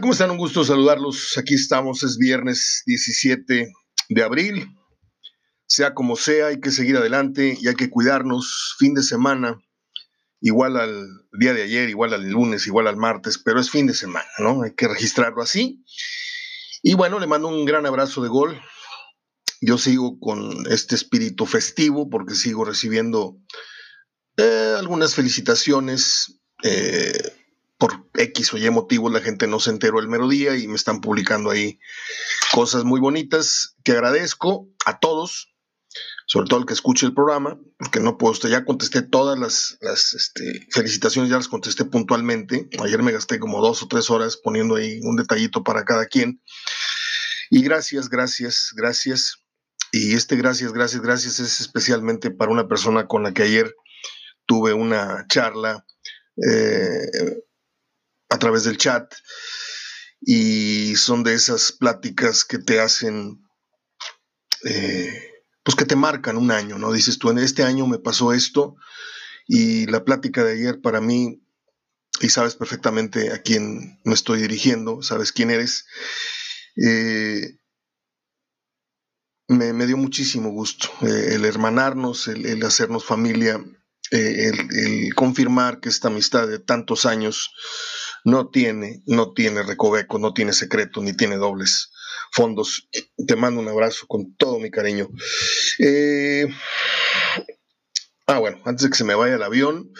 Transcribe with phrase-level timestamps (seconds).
[0.00, 0.30] ¿Cómo están?
[0.30, 1.36] Un gusto saludarlos.
[1.36, 3.70] Aquí estamos, es viernes 17
[4.08, 4.74] de abril.
[5.66, 8.76] Sea como sea, hay que seguir adelante y hay que cuidarnos.
[8.78, 9.60] Fin de semana,
[10.40, 11.06] igual al
[11.38, 14.62] día de ayer, igual al lunes, igual al martes, pero es fin de semana, ¿no?
[14.62, 15.84] Hay que registrarlo así.
[16.82, 18.58] Y bueno, le mando un gran abrazo de gol.
[19.60, 23.36] Yo sigo con este espíritu festivo porque sigo recibiendo
[24.38, 26.40] eh, algunas felicitaciones.
[26.62, 27.39] Eh,
[27.80, 30.76] por X o Y motivos la gente no se enteró el mero día y me
[30.76, 31.80] están publicando ahí
[32.52, 35.54] cosas muy bonitas que agradezco a todos,
[36.26, 39.78] sobre todo al que escuche el programa, porque no puedo, ya contesté todas las,
[40.14, 42.68] este, felicitaciones, ya las contesté puntualmente.
[42.84, 46.42] Ayer me gasté como dos o tres horas poniendo ahí un detallito para cada quien.
[47.48, 49.42] Y gracias, gracias, gracias.
[49.90, 53.74] Y este gracias, gracias, gracias es especialmente para una persona con la que ayer
[54.46, 55.84] tuve una charla
[56.36, 57.42] eh,
[58.30, 59.12] a través del chat
[60.20, 63.42] y son de esas pláticas que te hacen,
[64.64, 66.92] eh, pues que te marcan un año, ¿no?
[66.92, 68.76] Dices tú, en este año me pasó esto
[69.46, 71.42] y la plática de ayer para mí,
[72.20, 75.86] y sabes perfectamente a quién me estoy dirigiendo, sabes quién eres,
[76.76, 77.56] eh,
[79.48, 83.60] me, dio muchísimo gusto eh, el hermanarnos, el, hacernos familia,
[84.12, 87.50] el confirmar que esta amistad de tantos años,
[88.24, 91.90] no tiene, no tiene recoveco, no tiene secreto, ni tiene dobles
[92.32, 92.88] fondos.
[93.26, 95.08] Te mando un abrazo con todo mi cariño.
[95.78, 96.48] Eh,
[98.26, 99.90] ah, bueno, antes de que se me vaya el avión,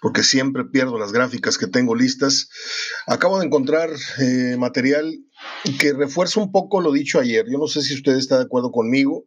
[0.00, 2.48] porque siempre pierdo las gráficas que tengo listas,
[3.06, 3.90] acabo de encontrar
[4.20, 5.18] eh, material
[5.78, 7.46] que refuerza un poco lo dicho ayer.
[7.50, 9.26] Yo no sé si usted está de acuerdo conmigo.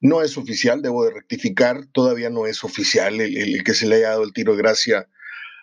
[0.00, 4.10] No es oficial, debo de rectificar, todavía no es oficial el que se le haya
[4.10, 5.08] dado el tiro de gracia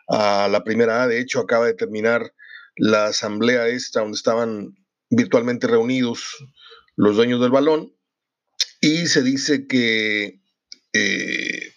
[0.07, 1.07] a la primera A.
[1.07, 2.33] De hecho, acaba de terminar
[2.77, 4.75] la asamblea esta donde estaban
[5.09, 6.35] virtualmente reunidos
[6.95, 7.93] los dueños del balón
[8.81, 10.41] y se dice que
[10.93, 11.73] eh,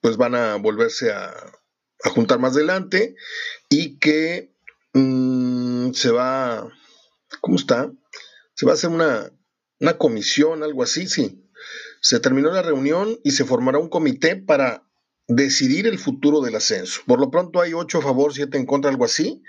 [0.00, 1.34] pues van a volverse a,
[2.14, 3.16] juntar más adelante
[3.68, 4.54] y que
[4.94, 6.72] mm, se va,
[7.40, 7.90] ¿cómo está?
[8.54, 9.32] Se va a hacer una,
[9.80, 11.44] una comisión, algo así, sí.
[12.00, 14.87] Se terminó la reunión y se formará un comité para
[15.28, 17.02] decidir el futuro del ascenso.
[17.06, 19.42] Por lo pronto hay ocho a favor, siete en contra, algo así.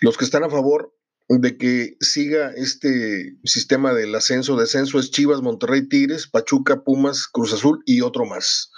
[0.00, 0.94] Los que están a favor
[1.28, 7.82] de que siga este sistema del ascenso-descenso es Chivas, Monterrey, Tigres, Pachuca, Pumas, Cruz Azul
[7.84, 8.70] y otro más.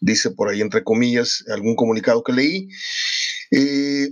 [0.00, 2.68] Dice por ahí, entre comillas, algún comunicado que leí.
[3.50, 4.08] Eh,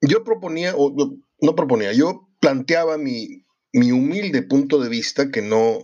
[0.00, 0.94] yo proponía, o
[1.40, 5.80] no proponía, yo planteaba mi, mi humilde punto de vista, que no,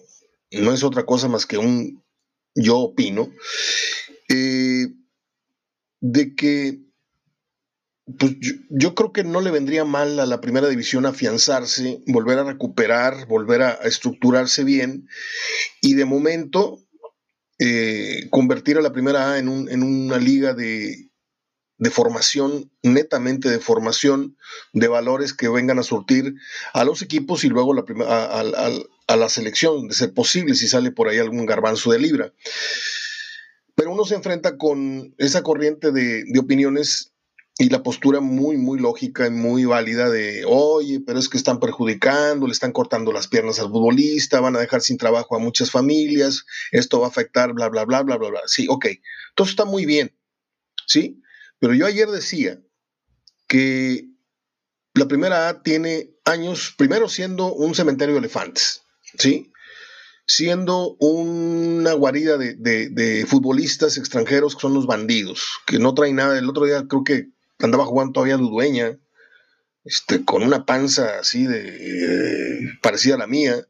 [0.51, 2.03] no es otra cosa más que un
[2.55, 3.31] yo opino,
[6.07, 6.81] de que
[8.19, 8.37] pues
[8.69, 13.27] yo, creo que no le vendría mal a la primera división afianzarse, volver a recuperar,
[13.27, 15.09] volver a, estructurarse bien
[15.81, 16.81] y de momento
[17.59, 21.09] eh, convertir a la primera A en, una liga de,
[21.91, 24.37] formación, netamente de formación,
[24.75, 26.35] de valores que vengan a surtir
[26.75, 28.43] a los equipos y luego la a,
[29.07, 32.35] a, la selección, de ser posible, si sale por ahí algún garbanzo de libra.
[33.85, 37.13] Pero uno se enfrenta con esa corriente de, opiniones
[37.59, 41.61] y la postura muy, muy lógica y muy válida de, oye, pero es que están
[41.61, 45.71] perjudicando, le están cortando las piernas al futbolista, van a dejar sin trabajo a muchas
[45.71, 48.41] familias, esto va a afectar, bla, bla, bla, bla, bla, bla.
[48.47, 48.87] Sí, ok,
[49.35, 50.17] todo está muy bien,
[50.87, 51.21] ¿sí?
[51.59, 52.63] Pero yo ayer decía
[53.47, 54.09] que
[54.95, 58.81] la primera A tiene años, primero siendo un cementerio de elefantes,
[59.19, 59.53] ¿sí?
[60.27, 66.39] Siendo una guarida de, futbolistas extranjeros que son los bandidos, que no traen nada.
[66.39, 68.99] El otro día creo que andaba jugando todavía Dudueña,
[69.85, 73.67] este, con una panza así de parecida a la mía,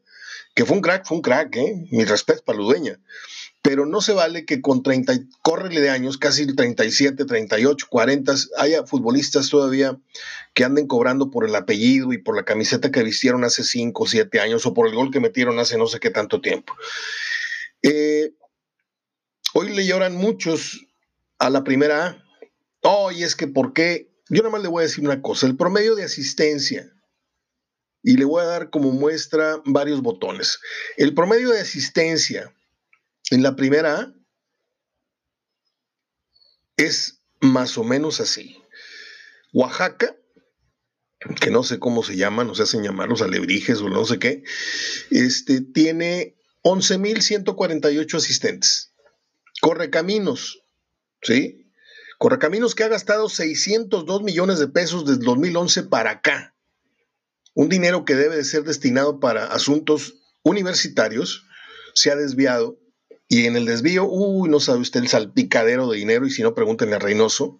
[0.53, 1.87] que fue un crack, fue un crack, ¿eh?
[1.91, 2.99] mi respeto para Ludueña
[3.65, 8.85] pero no se vale que con 30, córrele de años, casi 37, 38, 40, haya
[8.85, 9.99] futbolistas todavía
[10.53, 14.05] que anden cobrando por el apellido y por la camiseta que vistieron hace 5 o
[14.05, 16.75] 7 años o por el gol que metieron hace no sé qué tanto tiempo.
[17.81, 18.35] Eh,
[19.55, 20.85] hoy le lloran muchos
[21.39, 22.23] a la primera
[22.83, 23.11] A.
[23.17, 24.11] Es que ¿por qué?
[24.29, 26.87] Yo nada más le voy a decir una cosa, el promedio de asistencia,
[28.03, 30.59] y le voy a dar como muestra varios botones,
[30.97, 32.53] el promedio de asistencia
[33.31, 34.13] en la primera
[36.77, 38.61] es más o menos así.
[39.53, 40.15] Oaxaca,
[41.39, 44.19] que no sé cómo se llaman, no se hacen llamar los alebrijes o no sé
[44.19, 44.43] qué,
[45.11, 48.93] este, tiene 11.148 asistentes.
[49.61, 50.63] Correcaminos,
[51.21, 51.71] ¿sí?
[52.17, 56.51] Correcaminos que ha gastado 602 millones de pesos desde 2011 para acá.
[57.57, 61.45] un dinero que debe de ser destinado para asuntos universitarios,
[61.93, 62.77] se ha desviado
[63.27, 66.53] y en el desvío, uy, no sabe usted el salpicadero de dinero y si no,
[66.53, 67.59] pregúntenle a Reynoso,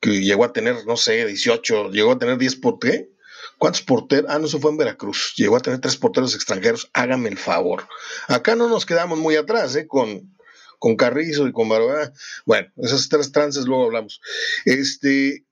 [0.00, 3.10] que llegó a tener, no sé, 18, llegó a tener 10 por qué.
[3.58, 4.30] ¿Cuántos porteros?
[4.30, 5.34] Ah, no, se fue en Veracruz.
[5.36, 6.90] Llegó a tener tres porteros extranjeros.
[6.92, 7.86] Hágame el favor.
[8.26, 9.86] Acá no nos quedamos muy atrás, ¿eh?
[9.86, 10.36] Con,
[10.78, 12.12] con Carrizo y con Barba.
[12.46, 14.20] Bueno, esas tres trances luego hablamos.
[14.64, 15.46] Este,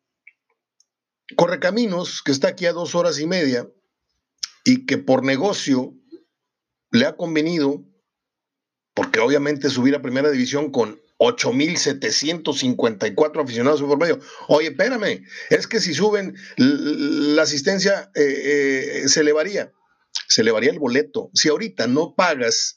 [1.37, 3.69] Correcaminos, que está aquí a dos horas y media,
[4.65, 5.95] y que por negocio
[6.91, 7.85] le ha convenido,
[8.95, 14.21] porque obviamente subir a primera división con 8.754 aficionados por medio.
[14.49, 19.73] Oye, espérame, es que si suben la asistencia eh, eh, se elevaría,
[20.29, 21.31] se elevaría el boleto.
[21.33, 22.77] Si ahorita no pagas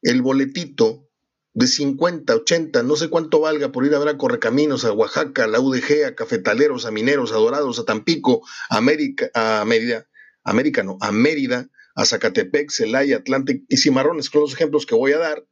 [0.00, 1.06] el boletito
[1.54, 5.44] de 50, 80, no sé cuánto valga por ir a ver a Correcaminos, a Oaxaca,
[5.44, 8.40] a la UDG, a Cafetaleros, a Mineros, a Dorados, a Tampico,
[8.70, 10.06] a América, a Mérida,
[10.42, 15.12] América no, a Mérida, a Zacatepec, Celaya, Atlántico y Cimarrones, con los ejemplos que voy
[15.12, 15.46] a dar,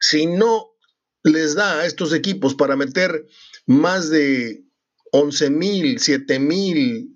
[0.00, 0.70] si no
[1.22, 3.26] les da a estos equipos para meter
[3.66, 4.64] más de
[5.12, 7.14] 11 mil, 7 mil,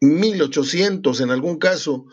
[0.00, 2.06] 1800 en algún caso,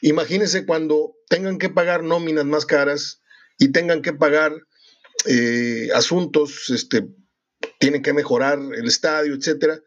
[0.00, 3.22] imagínense cuando tengan que pagar nóminas más caras
[3.58, 4.52] y tengan que pagar
[5.26, 7.08] eh, asuntos, este,
[7.78, 9.80] tienen que mejorar el estadio, etcétera.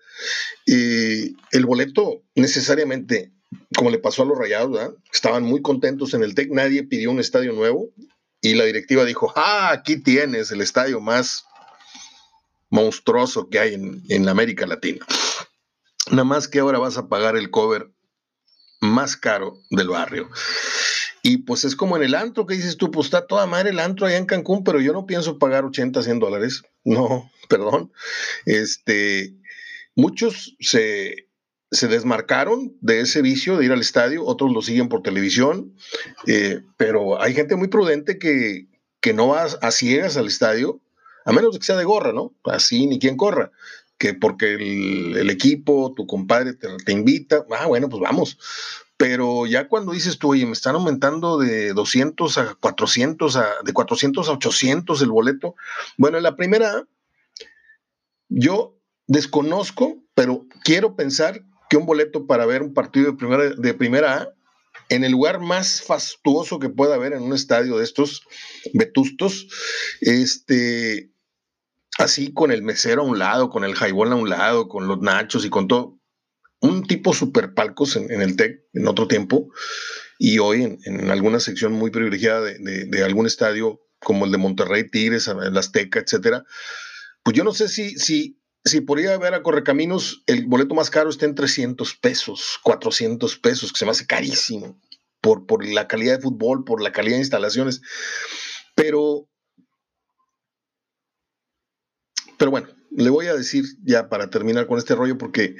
[0.65, 3.33] el boleto necesariamente,
[3.75, 7.19] como le pasó a los Rayados, estaban muy contentos en el TEC, nadie pidió un
[7.19, 7.89] estadio nuevo
[8.41, 11.45] y la directiva dijo, ah, aquí tienes el estadio más
[12.69, 15.05] monstruoso que hay en, en América Latina.
[16.11, 17.91] Nada más que ahora vas a pagar el cover
[18.81, 20.29] más caro del barrio.
[21.21, 23.79] Y pues es como en el antro que dices tú, pues está toda madre el
[23.79, 26.63] antro allá en Cancún, pero yo no pienso pagar 80, 100 dólares.
[26.83, 27.91] No, perdón.
[28.45, 29.35] Este,
[29.95, 31.28] muchos se,
[31.71, 35.75] se desmarcaron de ese vicio de ir al estadio, otros lo siguen por televisión,
[36.25, 38.67] eh, pero hay gente muy prudente que,
[39.01, 40.81] que no va a ciegas al estadio,
[41.25, 42.33] a menos que sea de gorra, ¿no?
[42.45, 43.51] Así ni quien corra
[43.99, 48.39] que porque el, equipo, tu compadre te, te, invita, ah, bueno, pues vamos.
[48.95, 53.73] Pero ya cuando dices tú, oye, me están aumentando de 200 a 400, a, de
[53.73, 55.55] 400 a 800 el boleto.
[55.97, 56.85] Bueno, en la primera,
[58.29, 63.73] yo desconozco, pero quiero pensar que un boleto para ver un partido de primera, de
[63.73, 64.33] primera A,
[64.89, 68.23] en el lugar más fastuoso que pueda haber en un estadio de estos
[68.73, 69.47] vetustos,
[70.01, 71.11] este,
[71.97, 74.99] así con el mesero a un lado, con el jaibón a un lado, con los
[74.99, 75.99] nachos y con todo,
[76.61, 79.49] un tipo super palcos en, el TEC en otro tiempo
[80.17, 85.27] y hoy en, alguna sección muy privilegiada de, algún estadio como el de Monterrey, Tigres,
[85.27, 86.43] el Azteca, etcétera.
[87.23, 88.38] Pues yo no sé si, si,
[88.69, 93.71] si podría ver a Correcaminos el boleto más caro está en 300 pesos, 400 pesos,
[93.71, 94.79] que se me hace carísimo
[95.21, 97.81] por, por la calidad de fútbol, por la calidad de instalaciones.
[98.75, 99.27] Pero,
[102.37, 105.55] pero bueno, le voy a decir ya para terminar con este rollo, porque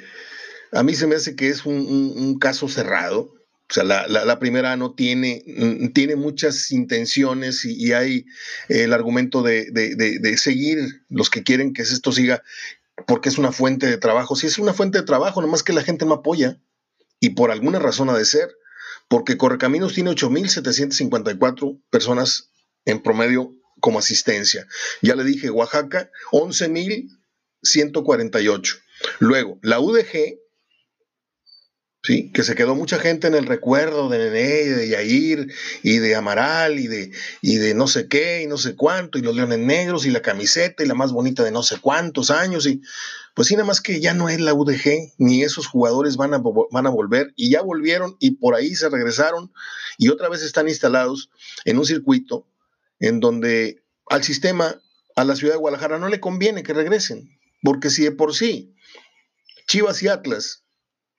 [0.72, 3.34] a mí se me hace que es un, caso cerrado.
[3.68, 8.26] O sea, la, primera no tiene, mm, tiene muchas intenciones y, hay
[8.68, 10.78] el argumento de, seguir
[11.08, 12.42] los que quieren que esto siga
[13.06, 14.36] porque es una fuente de trabajo.
[14.36, 16.60] Si es una fuente de trabajo, nomás que la gente no apoya
[17.20, 18.50] y por alguna razón ha de ser,
[19.08, 22.50] porque Correcaminos tiene 8.754 personas
[22.84, 24.66] en promedio como asistencia.
[25.02, 28.80] Ya le dije, Oaxaca, 11.148.
[29.18, 30.39] Luego, la UDG
[32.02, 32.30] ¿sí?
[32.32, 35.52] Que se quedó mucha gente en el recuerdo de Nene, de Yair,
[35.82, 39.22] y de Amaral, y de, y de no sé qué, y no sé cuánto, y
[39.22, 42.66] los leones negros, y la camiseta, y la más bonita de no sé cuántos años,
[42.66, 42.80] y
[43.34, 46.42] pues sí, nada más que ya no es la UDG, ni esos jugadores van a,
[46.70, 49.52] van a volver, y ya volvieron, y por ahí se regresaron,
[49.98, 51.30] y otra vez están instalados
[51.64, 52.46] en un circuito
[52.98, 54.80] en donde al sistema,
[55.16, 58.74] a la ciudad de Guadalajara, no le conviene que regresen, porque si de por sí
[59.66, 60.64] Chivas y Atlas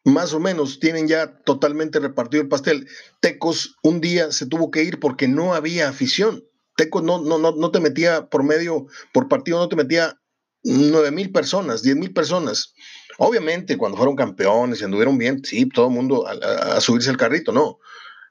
[0.04, 2.88] más o menos tienen ya totalmente repartido el pastel.
[3.20, 6.44] Tecos un día se tuvo que ir porque no había afición.
[6.76, 10.20] Tecos no, no, no, no te metía por medio, por partido, no te metía
[10.64, 12.74] nueve mil personas, diez mil personas.
[13.18, 17.52] Obviamente, cuando fueron campeones y anduvieron bien, sí, todo el mundo a, subirse al carrito,
[17.52, 17.78] no.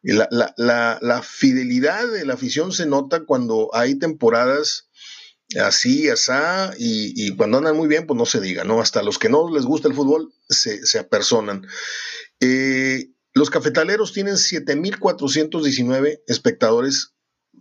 [0.02, 4.89] La, la, la, la, fidelidad de la afición se nota cuando hay temporadas
[5.58, 8.80] así, asá, y, y, cuando andan muy bien, pues no se diga, ¿no?
[8.80, 11.66] Hasta los que no les gusta el fútbol se, se apersonan.
[12.40, 17.14] Eh, los cafetaleros tienen 7.419 espectadores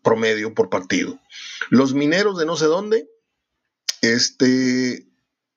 [0.03, 1.19] promedio por partido.
[1.69, 3.09] Los mineros de no sé dónde,
[4.01, 5.07] este,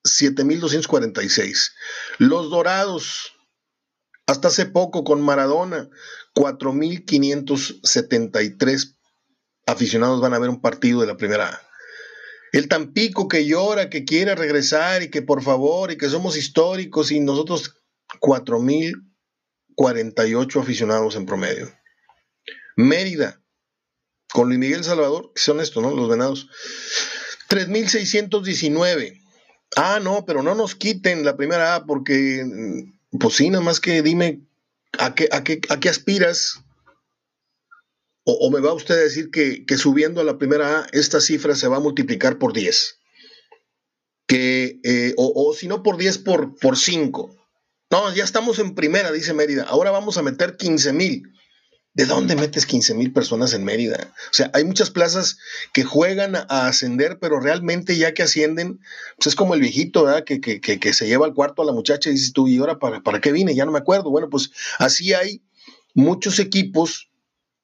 [0.03, 1.71] 7.246.
[2.17, 3.29] Los dorados,
[4.25, 5.89] Hasta hace poco con Maradona,
[6.33, 8.95] 4.573
[9.67, 11.61] aficionados van a ver un partido de la primera A.
[12.53, 17.11] El Tampico que llora, que quiere regresar y que por favor y que somos históricos
[17.11, 17.81] y nosotros
[18.21, 21.73] 4.048 aficionados en promedio.
[22.75, 23.41] Mérida,
[24.31, 25.95] con Luis Miguel Salvador, que son estos, ¿no?
[25.95, 26.47] Los venados.
[27.49, 29.19] 3.619.
[29.75, 32.45] Ah, no, pero no nos quiten la primera A porque,
[33.19, 34.41] pues sí, nada más que dime
[34.99, 36.62] a qué, a qué, a qué aspiras
[38.25, 41.67] o, me va usted a decir que, subiendo a la primera A, esta cifra se
[41.67, 42.99] va a multiplicar por 10.
[44.27, 47.35] Que, eh, o, si no por 10, por, por 5.
[47.91, 49.63] No, ya estamos en primera, dice Mérida.
[49.63, 51.23] Ahora vamos a meter 15 mil.
[51.95, 54.11] ¿De dónde metes 15 mil personas en Mérida?
[54.31, 55.37] O sea, hay muchas plazas
[55.73, 58.79] que juegan a, ascender, pero realmente ya que ascienden,
[59.17, 60.23] pues es como el viejito, ¿verdad?
[60.23, 62.79] Que, que, que, se lleva al cuarto a la muchacha y dices tú, ¿y ahora
[62.79, 63.53] para, para qué vine?
[63.53, 64.09] Ya no me acuerdo.
[64.09, 64.49] Bueno, pues
[64.79, 65.43] así hay
[65.93, 67.11] muchos equipos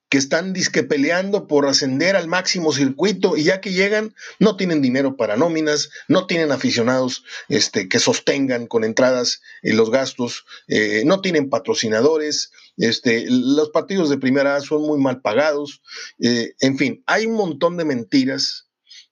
[0.10, 4.82] que están disque peleando por ascender al máximo circuito y ya que llegan no tienen
[4.82, 11.04] dinero para nóminas, no tienen aficionados este, que sostengan con entradas eh, los gastos, eh,
[11.06, 15.82] no tienen patrocinadores, este, los partidos de primera son muy mal pagados,
[16.20, 18.66] eh, en fin, hay un montón de mentiras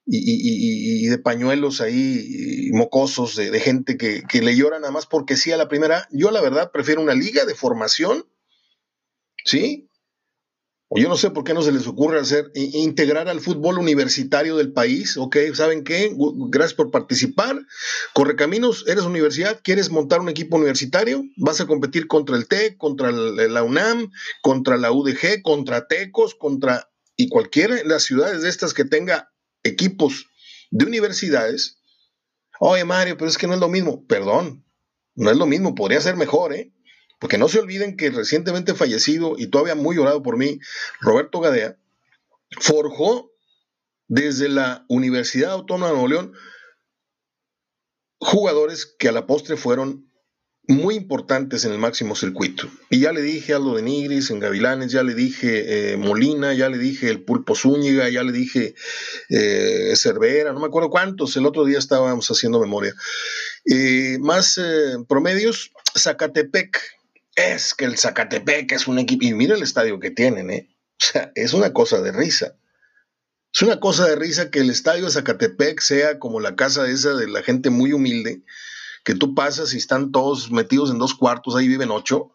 [0.10, 5.52] y, de pañuelos ahí mocosos de, gente que, que, le lloran nada más porque sí
[5.52, 6.08] a la primera.
[6.12, 8.26] Yo la verdad prefiero una liga de formación,
[9.44, 9.87] ¿sí?
[10.90, 14.56] O yo no sé por qué no se les ocurre hacer, integrar al fútbol universitario
[14.56, 16.16] del país, ok, ¿saben qué?
[16.50, 17.60] Gracias por participar.
[18.14, 23.12] Correcaminos, eres universidad, quieres montar un equipo universitario, vas a competir contra el TEC, contra
[23.12, 28.74] la UNAM, contra la UDG, contra TECOS, contra y cualquiera de las ciudades de estas
[28.74, 30.28] que tenga equipos
[30.72, 31.80] de universidades.
[32.60, 34.06] Oye, Mario, pero es que no es lo mismo.
[34.06, 34.66] Perdón,
[35.16, 36.72] no es lo mismo, podría ser mejor, ¿eh?
[37.20, 40.60] Porque no se olviden que recientemente fallecido y todavía muy orado por mí,
[41.02, 41.78] Roberto Gadea,
[42.60, 43.32] forjó
[44.08, 46.34] desde la Universidad Autónoma de Nuevo León
[48.20, 50.08] jugadores que a la postre fueron
[50.70, 52.70] muy importantes en el máximo circuito.
[52.90, 56.54] Y ya le dije a lo de Nigris en Gavilanes, ya le dije eh, Molina,
[56.54, 58.76] ya le dije el Pulpo Zúñiga, ya le dije
[59.30, 62.94] eh, Cervera, no me acuerdo cuántos, el otro día estábamos haciendo memoria.
[63.64, 64.60] Eh, más
[65.08, 66.78] promedios, Zacatepec,
[67.38, 70.70] es que el Zacatepec es un equipo, y mira el estadio que tienen, ¿eh?
[71.00, 72.58] O sea, es una cosa de risa.
[73.54, 77.14] Es una cosa de risa que el estadio de Zacatepec sea como la casa esa
[77.14, 78.44] de la gente muy humilde,
[79.06, 82.32] que tú pasas y están todos metidos en dos cuartos, ahí viven ocho.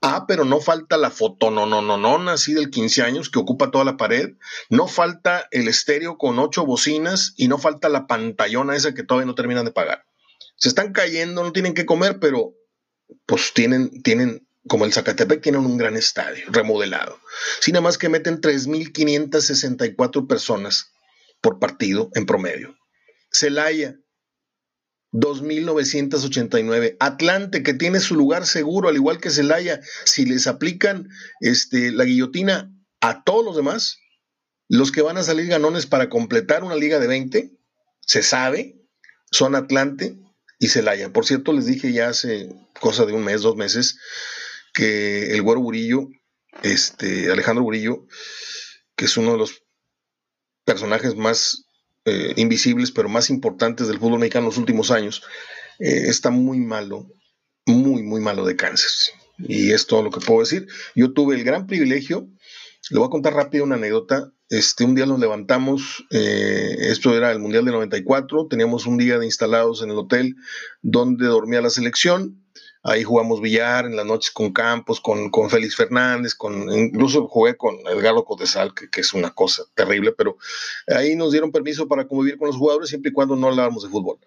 [0.00, 3.40] Ah, pero no falta la foto, no, no, no, no, así del 15 años que
[3.40, 4.36] ocupa toda la pared.
[4.70, 9.26] No falta el estéreo con ocho bocinas y no falta la pantallona esa que todavía
[9.26, 10.04] no terminan de pagar.
[10.54, 12.54] Se están cayendo, no tienen que comer, pero
[13.26, 17.18] pues tienen, tienen, como el Zacatepec, tienen un gran estadio remodelado.
[17.60, 20.92] Sin nada más que meten 3.564 personas
[21.40, 22.76] por partido en promedio.
[23.30, 23.96] Celaya,
[25.12, 26.96] 2.989.
[27.00, 31.08] Atlante, que tiene su lugar seguro, al igual que Celaya, si les aplican
[31.40, 33.98] este, la guillotina a todos los demás,
[34.68, 37.52] los que van a salir ganones para completar una liga de 20,
[38.00, 38.76] se sabe,
[39.30, 40.18] son Atlante,
[40.58, 41.12] y Celaya.
[41.12, 42.48] Por cierto, les dije ya hace
[42.80, 43.98] cosa de un mes, dos meses,
[44.72, 46.08] que el güero Burillo,
[46.62, 48.06] este, Alejandro Burillo,
[48.94, 49.62] que es uno de los
[50.64, 51.66] personajes más
[52.04, 55.22] eh, invisibles, pero más importantes del fútbol mexicano en los últimos años,
[55.78, 57.06] eh, está muy malo,
[57.66, 58.90] muy, muy malo de cáncer.
[59.38, 60.66] Y es todo lo que puedo decir.
[60.94, 62.28] Yo tuve el gran privilegio,
[62.90, 64.32] le voy a contar rápido una anécdota.
[64.48, 69.18] Este, un día nos levantamos, eh, esto era el Mundial de 94, teníamos un día
[69.18, 70.36] de instalados en el hotel
[70.82, 72.44] donde dormía la selección,
[72.84, 77.56] ahí jugamos billar en las noches con Campos, con, con Félix Fernández, con, incluso jugué
[77.56, 80.38] con Edgardo Cotesal, que, que, es una cosa terrible, pero
[80.86, 83.88] ahí nos dieron permiso para convivir con los jugadores siempre y cuando no hablábamos de
[83.88, 84.18] fútbol.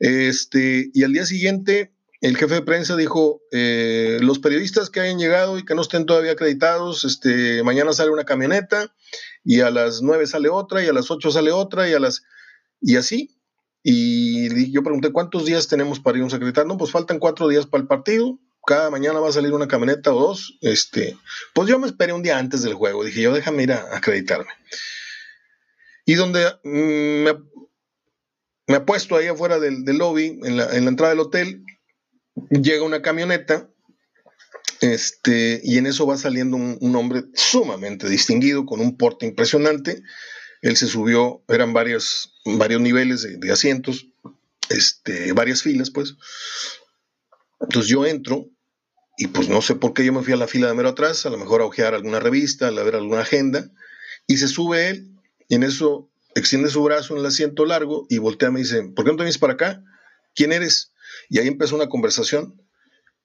[0.00, 5.18] Este, y al día siguiente el jefe de prensa dijo, eh, los periodistas que hayan
[5.18, 8.94] llegado y que no estén todavía acreditados, este, mañana sale una camioneta
[9.42, 12.22] y a las nueve sale otra y a las ocho sale otra y a las...
[12.80, 13.40] y así.
[13.82, 16.66] Y yo pregunté, ¿cuántos días tenemos para irnos a acreditar?
[16.66, 18.38] No, pues faltan cuatro días para el partido.
[18.66, 20.58] Cada mañana va a salir una camioneta o dos.
[20.60, 21.16] Este,
[21.54, 23.02] pues yo me esperé un día antes del juego.
[23.02, 24.50] Dije, yo déjame ir a acreditarme.
[26.04, 27.38] Y donde mm, me,
[28.66, 31.64] me apuesto ahí afuera del, lobby, en la, en la entrada del hotel,
[32.48, 33.68] llega una camioneta
[34.80, 40.02] este, y en eso va saliendo un, hombre sumamente distinguido, con un porte impresionante.
[40.62, 44.08] Él se subió, eran varios, varios niveles de, asientos,
[44.70, 46.16] este, varias filas, pues.
[47.60, 48.48] Entonces yo entro
[49.18, 51.26] y pues no sé por qué yo me fui a la fila de mero atrás,
[51.26, 53.70] a lo mejor a ojear alguna revista, a ver alguna agenda,
[54.26, 55.10] y se sube él,
[55.46, 58.82] y en eso extiende su brazo en el asiento largo y voltea y me dice,
[58.96, 59.84] ¿por qué no te vienes para acá?
[60.34, 60.92] ¿Quién eres?
[61.30, 62.60] Y ahí empezó una conversación.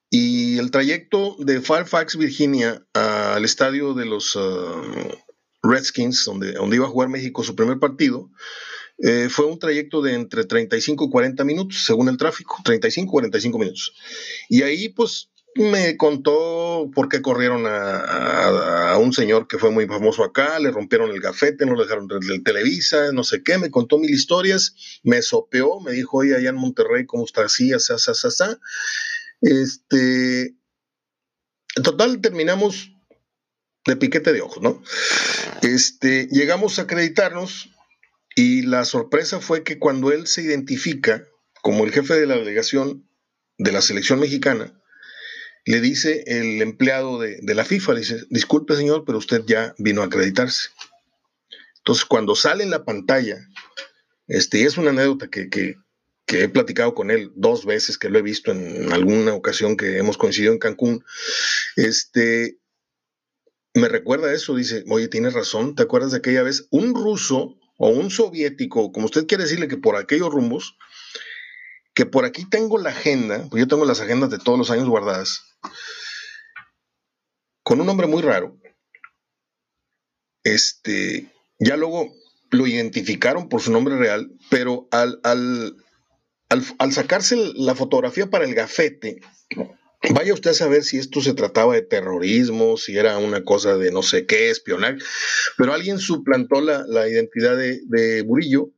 [0.08, 5.10] Y el trayecto de Fairfax, Virginia, al estadio de los uh,
[5.62, 8.30] Redskins, donde, donde iba a jugar México su primer partido,
[8.98, 13.10] eh, fue un trayecto de entre 35 y 40 minutos, según el tráfico, 35 y
[13.10, 13.92] 45 minutos.
[14.48, 20.24] Y ahí, pues, me contó por qué corrieron a, un señor que fue muy famoso
[20.24, 23.98] acá, le rompieron el gafete, no lo dejaron del Televisa, no sé qué, me contó
[23.98, 28.10] mil historias, me sopeó, me dijo, oye, allá en Monterrey, ¿cómo está así, así, así,
[28.10, 28.44] así?
[29.42, 30.56] Este,
[31.76, 32.92] en total terminamos
[33.86, 34.82] de piquete de ojos, ¿no?
[35.62, 37.70] Este, llegamos a acreditarnos
[38.34, 41.24] y la sorpresa fue que cuando él se identifica
[41.62, 43.08] como el jefe de la delegación
[43.58, 44.80] de la selección mexicana,
[45.66, 50.00] le dice el empleado de, la FIFA, le dice, disculpe señor, pero usted ya vino
[50.00, 50.68] a acreditarse.
[51.78, 53.48] Entonces, cuando sale en la pantalla,
[54.28, 55.76] este, es una anécdota que,
[56.28, 60.16] he platicado con él dos veces, que lo he visto en alguna ocasión que hemos
[60.16, 61.04] coincidido en Cancún,
[61.74, 62.58] este,
[63.74, 66.68] me recuerda eso, dice, oye, tienes razón, ¿te acuerdas de aquella vez?
[66.70, 70.76] Un ruso o un soviético, como usted quiere decirle que por aquellos rumbos,
[71.92, 74.88] que por aquí tengo la agenda, pues yo tengo las agendas de todos los años
[74.88, 75.45] guardadas,
[77.62, 78.56] con un nombre muy raro.
[80.44, 82.14] Este, ya luego
[82.50, 85.76] lo identificaron por su nombre real, pero al, al,
[86.48, 89.20] al, sacarse la fotografía para el gafete,
[90.14, 93.90] vaya usted a saber si esto se trataba de terrorismo, si era una cosa de
[93.90, 94.98] no sé qué, espionaje,
[95.56, 98.70] pero alguien suplantó la, identidad de, de, Burillo,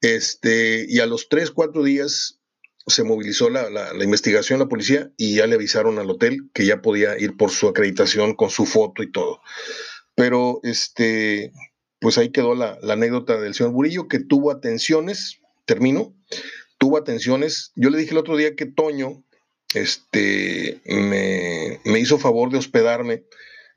[0.00, 2.41] este, y a los tres, cuatro días
[2.86, 7.18] se movilizó la, investigación, la policía, y ya le avisaron al hotel que ya podía
[7.18, 9.40] ir por su acreditación con su foto y todo.
[10.14, 11.52] Pero este,
[12.00, 16.14] pues ahí quedó la, anécdota del señor Burillo, que tuvo atenciones, termino,
[16.78, 17.72] tuvo atenciones.
[17.76, 19.24] Yo le dije el otro día que Toño
[19.74, 23.24] este, me, me hizo favor de hospedarme.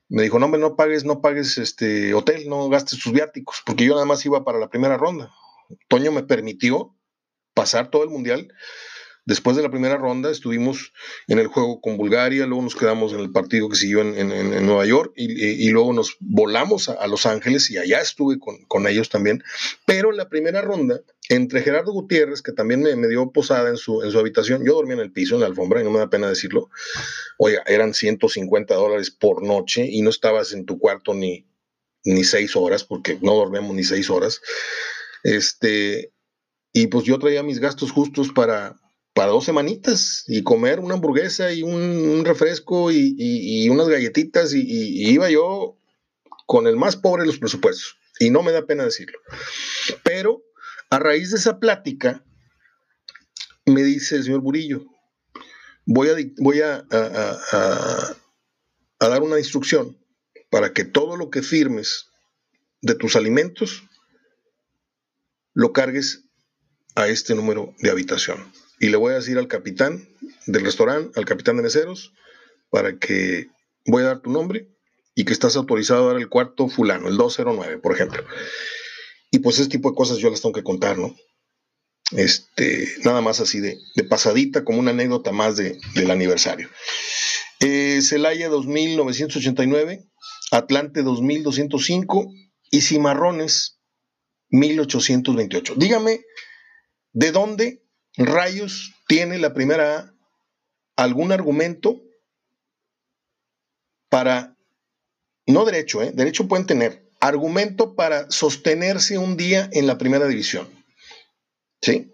[0.07, 3.85] Me dijo, no, hombre, no pagues, no pagues este hotel, no gastes tus viáticos, porque
[3.85, 5.31] yo nada más iba para la primera ronda.
[5.87, 6.95] Toño me permitió
[7.55, 8.53] pasar todo el mundial
[9.25, 10.93] Después de la primera ronda estuvimos
[11.27, 14.85] en el juego con Bulgaria, luego nos quedamos en el partido que siguió en, Nueva
[14.85, 19.43] York y, luego nos volamos a, Los Ángeles y allá estuve con, ellos también.
[19.87, 24.03] Pero en la primera ronda, entre Gerardo Gutiérrez, que también me, dio posada en su,
[24.03, 26.09] en su habitación, yo dormía en el piso, en la alfombra, y no me da
[26.11, 26.69] pena decirlo,
[27.39, 31.47] oiga, eran 150 dólares por noche y no estabas en tu cuarto ni,
[32.03, 34.39] ni seis horas, porque no dormíamos ni seis horas.
[35.23, 36.13] Este,
[36.71, 38.75] y pues yo traía mis gastos justos para,
[39.15, 45.29] para dos semanitas y comer una hamburguesa y un, refresco y, unas galletitas y, iba
[45.29, 45.77] yo
[46.45, 47.97] con el más pobre de los presupuestos.
[48.19, 49.17] Y no me da pena decirlo.
[50.03, 50.43] Pero
[50.89, 52.25] a raíz de esa plática,
[53.65, 54.85] me dice el señor Burillo,
[55.85, 56.85] voy a, voy a,
[58.99, 59.97] dar una instrucción
[60.49, 62.09] para que todo lo que firmes
[62.81, 63.83] de tus alimentos
[65.53, 66.25] lo cargues
[66.95, 70.07] a este número de habitación y le voy a decir al capitán
[70.47, 72.13] del restaurante, al capitán de meseros,
[72.69, 73.47] para que
[73.85, 74.69] voy a dar tu nombre
[75.15, 78.23] y que estás autorizado a dar el cuarto fulano, el 209, por ejemplo.
[79.31, 81.15] Y pues ese tipo de cosas yo las tengo que contar, ¿no?
[82.11, 83.77] Este, nada más así de,
[84.09, 86.69] pasadita, como una anécdota más de, del aniversario.
[87.61, 90.05] Eh, Celaya 2989,
[90.51, 92.31] Atlante 2205
[92.71, 93.79] y Cimarrones
[94.49, 95.75] 1828.
[95.77, 96.21] Dígame,
[97.13, 97.84] ¿de dónde
[98.17, 99.97] Rayos tiene la primera
[100.95, 102.01] A algún argumento
[104.09, 104.55] para,
[105.45, 106.11] no derecho, ¿eh?
[106.13, 110.69] derecho pueden tener, argumento para sostenerse un día en la primera división.
[111.81, 112.13] ¿Sí?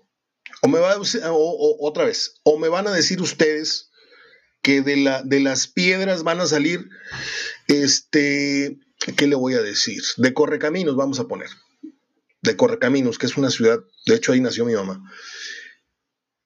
[0.63, 0.99] O me va a,
[1.31, 3.91] otra vez, o me van a decir ustedes
[4.61, 6.87] que de, la, de las piedras van a salir,
[7.67, 8.77] este,
[9.15, 10.01] ¿qué le voy a decir?
[10.17, 11.49] De Correcaminos vamos a poner.
[12.41, 15.03] De Correcaminos, que es una ciudad, de hecho ahí nació mi mamá.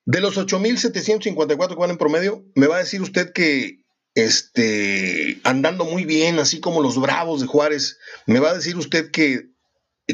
[0.05, 5.83] De los 8.754 que van en promedio, me va a decir usted que este, andando
[5.83, 9.49] muy bien, así como los Bravos de Juárez, me va a decir usted que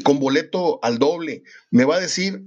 [0.04, 2.42] con boleto al doble, me va a decir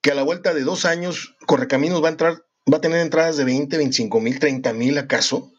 [0.00, 3.36] que a la vuelta de dos años Correcaminos va a entrar, va a tener entradas
[3.36, 5.52] de 20, 25 mil, 30 mil acaso,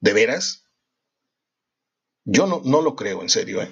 [0.00, 0.64] ¿de veras?
[2.24, 3.70] Yo no, no lo creo, en serio, ¿eh?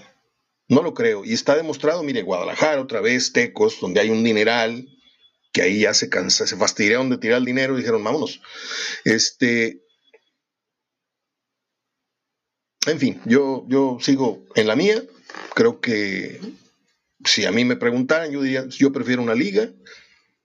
[0.69, 1.25] No lo creo.
[1.25, 4.87] Y está demostrado, mire, Guadalajara otra vez, Tecos, donde hay un dineral,
[5.55, 8.43] que ahí ya se cansa, se fastidiaron de tirar el dinero y dijeron, vámonos.
[9.05, 9.81] Este,
[12.87, 15.01] en fin, yo, yo sigo en la mía.
[15.55, 16.41] Creo que
[17.25, 19.71] si a mí me preguntaran, yo diría, yo prefiero una liga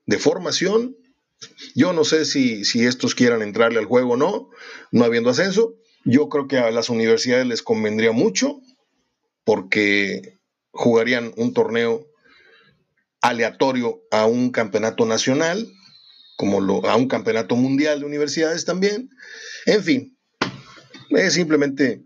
[0.06, 0.96] de formación.
[1.74, 4.50] Yo no sé si, si estos quieran entrarle al juego o no,
[4.92, 5.74] no habiendo ascenso.
[6.04, 8.60] Yo creo que a las universidades les convendría mucho
[9.42, 10.38] porque
[10.70, 12.06] jugarían un torneo
[13.20, 15.66] aleatorio a un campeonato nacional,
[16.36, 19.10] como lo, a un campeonato mundial de universidades también.
[19.66, 20.18] En fin,
[21.10, 22.02] es simplemente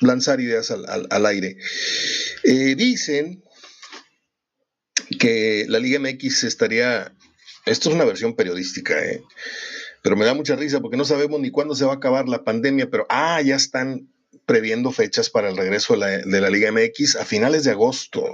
[0.00, 1.56] lanzar ideas al, aire.
[2.44, 3.42] Eh, dicen
[5.18, 7.14] que la Liga MX estaría,
[7.66, 9.22] esto es una versión periodística, ¿eh?
[10.02, 12.44] pero me da mucha risa porque no sabemos ni cuándo se va a acabar la
[12.44, 14.08] pandemia, pero ah, ya están
[14.46, 18.24] previendo fechas para el regreso de la, Liga MX a finales de agosto.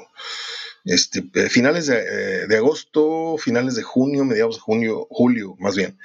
[0.85, 5.99] Este, eh, finales de, de, agosto, finales de junio, mediados de junio, julio, más bien.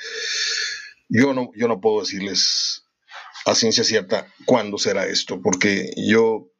[1.10, 2.86] Yo no, yo no puedo decirles
[3.46, 6.52] a ciencia cierta cuándo será esto, porque yo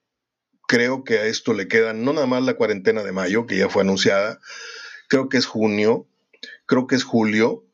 [0.68, 3.70] creo que a esto le queda no nada más la cuarentena de mayo, que ya
[3.70, 4.40] fue anunciada,
[5.08, 6.08] creo que es junio,
[6.66, 7.66] creo que es julio,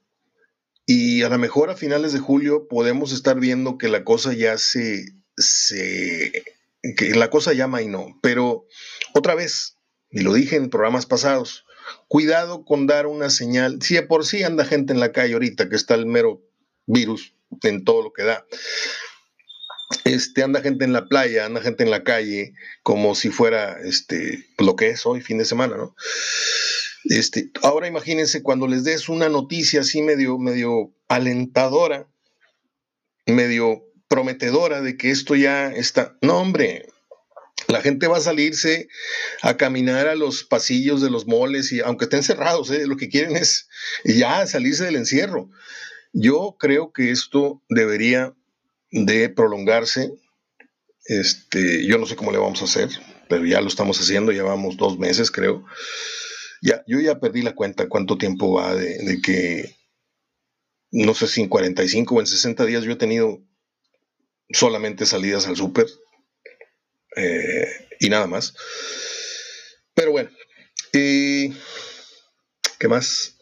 [0.85, 4.57] y a lo mejor a finales de julio podemos estar viendo que la cosa ya
[4.57, 5.05] se,
[5.35, 6.43] se
[6.95, 8.65] que la cosa llama y no, pero
[9.13, 9.74] otra vez,
[10.15, 11.65] y lo dije en programas pasados,
[12.07, 15.67] cuidado con dar una señal, si de por sí anda gente en la calle ahorita
[15.67, 16.41] que está el mero
[16.85, 18.45] virus en todo lo que da,
[20.05, 24.47] este, anda gente en la playa, anda gente en la calle, como si fuera este,
[24.57, 25.97] lo que es hoy, fin de semana, ¿no?
[27.03, 32.07] Este, ahora imagínense cuando les des una noticia así medio, medio alentadora,
[33.25, 36.17] medio prometedora de que esto ya está.
[36.21, 36.87] No, hombre,
[37.67, 38.87] la gente va a salirse
[39.41, 42.85] a caminar a los pasillos de los moles y aunque estén cerrados, ¿eh?
[42.85, 43.67] lo que quieren es
[44.03, 45.49] ya salirse del encierro.
[46.13, 48.33] Yo creo que esto debería
[48.91, 50.13] de prolongarse.
[51.05, 52.89] Este, yo no sé cómo le vamos a hacer,
[53.29, 55.65] pero ya lo estamos haciendo, llevamos dos meses, creo.
[56.61, 59.75] Ya, yo ya perdí la cuenta cuánto tiempo va de, que,
[60.91, 63.41] no sé si en 45 o en 60 días yo he tenido
[64.49, 65.87] solamente salidas al súper
[67.15, 68.53] eh, y nada más.
[69.93, 70.29] Pero bueno,
[70.91, 71.53] ¿qué
[72.87, 73.35] más?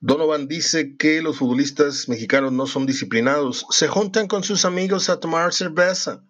[0.00, 5.18] Donovan dice que los futbolistas mexicanos no son disciplinados, se juntan con sus amigos a
[5.18, 6.22] tomar cerveza.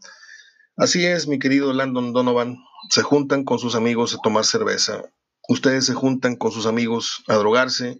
[0.76, 2.56] Así es, mi querido Landon Donovan,
[2.90, 5.02] se juntan con sus amigos a tomar cerveza.
[5.48, 7.98] Ustedes se juntan con sus amigos a drogarse,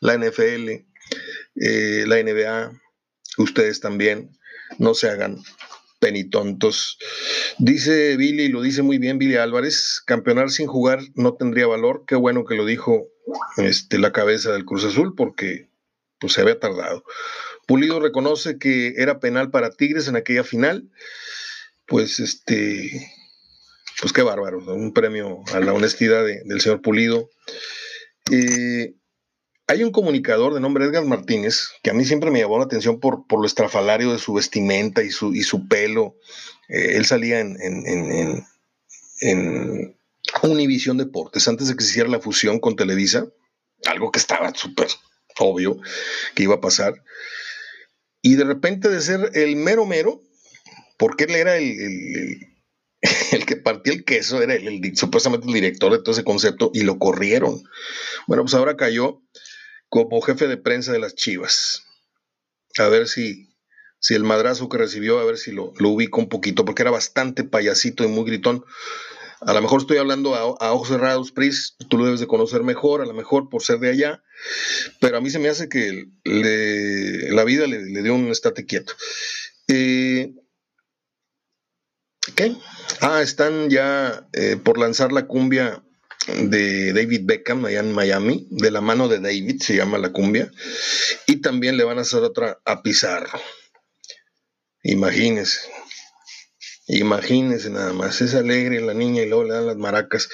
[0.00, 0.68] la NFL,
[1.56, 2.78] eh, la NBA,
[3.38, 4.38] ustedes también,
[4.78, 5.38] no se hagan
[6.04, 6.98] penitontos.
[7.56, 12.04] Dice Billy, lo dice muy bien Billy Álvarez, campeonar sin jugar no tendría valor.
[12.06, 13.08] Qué bueno que lo dijo
[13.56, 15.70] este, la cabeza del Cruz Azul porque
[16.20, 17.04] pues, se había tardado.
[17.66, 20.90] Pulido reconoce que era penal para Tigres en aquella final.
[21.86, 22.90] Pues este,
[24.02, 27.30] pues qué bárbaro, un premio a la honestidad del señor Pulido.
[28.30, 28.92] Eh,
[29.66, 33.00] hay un comunicador de nombre Edgar Martínez que a mí siempre me llamó la atención
[33.00, 36.16] por, por lo estrafalario de su vestimenta y su, y su pelo.
[36.68, 38.44] Eh, él salía en, en,
[39.20, 39.96] en,
[40.42, 43.26] Univisión Deportes antes de que se hiciera la fusión con Televisa,
[43.86, 44.88] algo que estaba súper
[45.38, 45.78] obvio
[46.34, 47.02] que iba a pasar.
[48.20, 50.22] Y de repente de ser el mero mero,
[50.98, 51.78] porque él era el,
[53.32, 56.82] el, que partía el queso, era el, supuestamente el director de todo ese concepto, y
[56.82, 57.62] lo corrieron.
[58.26, 59.22] Bueno, pues ahora cayó
[59.88, 61.84] como jefe de prensa de las Chivas.
[62.78, 63.54] A ver si,
[64.00, 66.90] si el madrazo que recibió, a ver si lo, lo ubico un poquito, porque era
[66.90, 68.64] bastante payasito y muy gritón.
[69.46, 73.02] A lo mejor estoy hablando a, ojos cerrados, Pris, tú lo debes de conocer mejor,
[73.02, 74.22] a lo mejor por ser de allá,
[75.00, 78.94] pero a mí se me hace que la vida le, dio un estate quieto.
[79.68, 80.32] Eh,
[82.34, 82.56] ¿Qué?
[83.00, 85.84] Ah, están ya eh, por lanzar la cumbia
[86.26, 90.50] de David Beckham allá en Miami, de la mano de David, se llama la cumbia,
[91.26, 93.40] y también le van a hacer otra a Pizarro.
[94.82, 95.60] Imagínense,
[96.86, 100.28] imagínense nada más, es alegre la niña y luego le dan las maracas.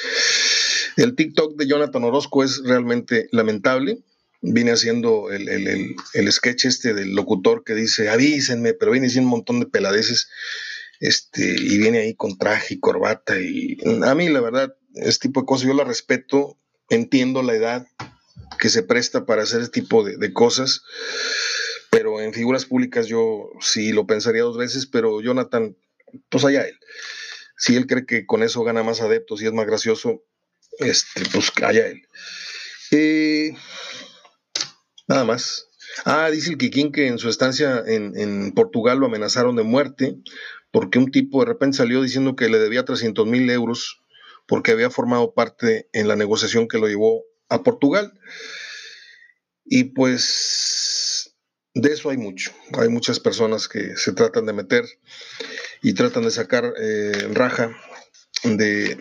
[0.96, 3.98] El TikTok de Jonathan Orozco es realmente lamentable.
[4.42, 9.36] Viene haciendo el, el sketch este del locutor que dice, avísenme, pero viene haciendo un
[9.36, 10.28] montón de peladeces
[10.98, 13.38] este, y viene ahí con traje y corbata.
[13.38, 16.56] Y a mí, la verdad, este tipo de cosas yo la respeto,
[16.88, 17.86] entiendo la edad
[18.58, 20.82] que se presta para hacer este tipo de, cosas,
[21.90, 25.76] pero en figuras públicas yo sí lo pensaría dos veces, pero Jonathan,
[26.28, 26.78] pues allá él.
[27.56, 30.22] Si él cree que con eso gana más adeptos y es más gracioso,
[30.78, 32.02] este, pues allá él.
[32.90, 33.54] Eh,
[35.06, 35.68] nada más.
[36.04, 40.16] Ah, dice el Kikín que en su estancia en, en, Portugal lo amenazaron de muerte
[40.70, 44.00] porque un tipo de repente salió diciendo que le debía 300 mil euros
[44.50, 48.12] porque había formado parte en la negociación que lo llevó a Portugal.
[49.64, 51.36] Y pues
[51.72, 52.50] de eso hay mucho.
[52.76, 54.84] Hay muchas personas que se tratan de meter
[55.82, 57.70] y tratan de sacar eh, raja
[58.42, 58.98] de,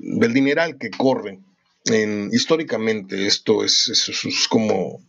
[0.00, 1.40] del dineral que corre.
[1.84, 5.04] En, históricamente esto es, es como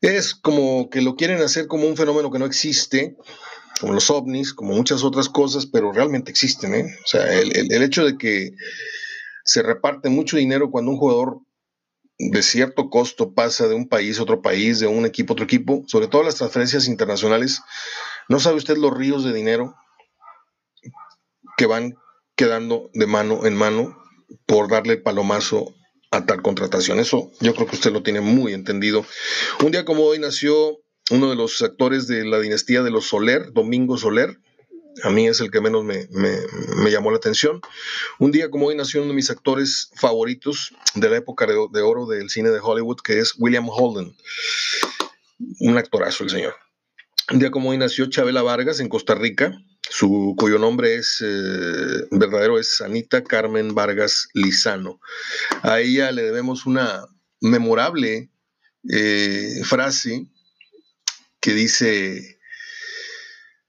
[0.00, 3.16] es como que lo quieren hacer como un fenómeno que no existe,
[3.80, 6.74] como los ovnis, como muchas otras cosas, pero realmente existen.
[6.74, 6.96] ¿eh?
[7.04, 8.52] O sea, el, hecho de que
[9.44, 11.38] se reparte mucho dinero cuando un jugador
[12.18, 15.44] de cierto costo pasa de un país a otro país, de un equipo a otro
[15.44, 17.62] equipo, sobre todo las transferencias internacionales,
[18.28, 19.76] ¿no sabe usted los ríos de dinero
[21.56, 21.96] que van
[22.34, 23.96] quedando de mano en mano
[24.46, 25.74] por darle el palomazo
[26.10, 27.00] a tal contratación.
[27.00, 29.04] Eso yo creo que usted lo tiene muy entendido.
[29.62, 30.78] Un día como hoy nació
[31.10, 34.38] uno de los actores de la dinastía de los Soler, Domingo Soler.
[35.04, 36.08] A mí es el que menos me,
[36.90, 37.60] llamó la atención.
[38.18, 41.82] Un día como hoy nació uno de mis actores favoritos de la época de, de
[41.82, 44.16] oro del cine de Hollywood, que es William Holden.
[45.60, 46.54] Un actorazo el señor.
[47.32, 49.52] Un día como hoy nació Chabela Vargas en Costa Rica,
[49.90, 55.00] su, cuyo nombre es eh, verdadero es Anita Carmen Vargas Lizano.
[55.62, 57.06] A ella le debemos una
[57.40, 58.30] memorable
[58.90, 60.26] eh, frase
[61.40, 62.38] que dice,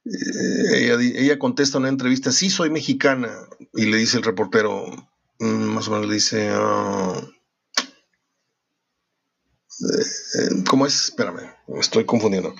[0.05, 3.31] eh, ella, contesta en una entrevista, sí soy mexicana,
[3.73, 4.85] y le dice el reportero,
[5.39, 7.21] mm, más o menos le dice, ah,
[10.67, 11.05] ¿cómo es?
[11.05, 12.53] Espérame, me estoy confundiendo.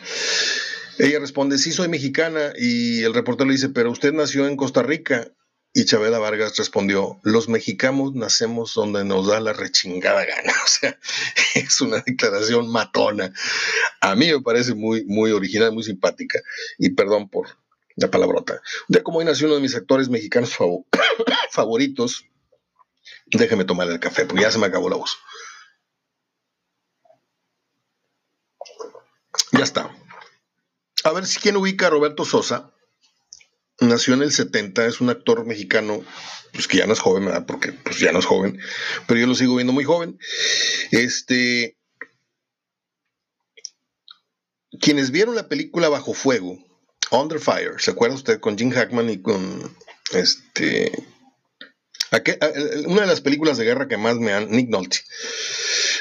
[0.99, 2.53] Ella responde, sí, soy mexicana.
[2.57, 5.31] Y el reportero le dice, pero usted nació en Costa Rica.
[5.71, 10.53] Y Chabela Vargas respondió, los mexicanos nacemos donde nos da la rechingada gana.
[10.65, 10.97] O sea,
[11.55, 13.33] es una declaración matona.
[14.01, 16.39] A mí me parece muy, muy original, muy simpática.
[16.77, 17.47] Y perdón por
[17.95, 18.61] la palabrota.
[18.87, 20.55] Día como hoy nació uno de mis actores mexicanos
[21.51, 22.25] favoritos.
[23.27, 25.17] Déjeme tomar el café, porque ya se me acabó la voz.
[29.51, 29.95] Ya está.
[31.03, 32.73] A ver si quién ubica a Roberto Sosa.
[33.81, 36.03] Nació en el 70, es un actor mexicano,
[36.53, 37.45] pues que ya no es joven.
[37.45, 38.59] Porque pues ya no es joven,
[39.07, 40.17] pero yo lo sigo viendo muy joven.
[40.91, 41.77] Este.
[44.81, 46.57] Quienes vieron la película Bajo Fuego,
[47.11, 48.39] Under Fire, ¿se acuerda usted?
[48.39, 49.75] Con Jim Hackman y con
[50.13, 50.91] este.
[52.85, 54.49] una de las películas de guerra que más me han.
[54.51, 54.99] Nick Nolte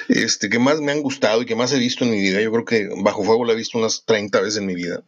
[0.09, 2.41] este, que más me han gustado y que más he visto en mi vida.
[2.41, 5.03] Yo creo que Bajo Fuego la he visto unas 30 veces en mi vida.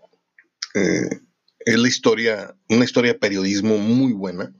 [0.74, 1.20] Eh,
[1.60, 4.52] es la historia, una historia de periodismo muy buena.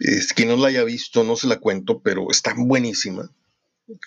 [0.00, 3.30] Es, quien no la haya visto, no se la cuento, pero está buenísima.